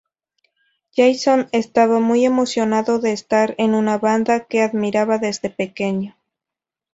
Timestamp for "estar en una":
3.11-3.99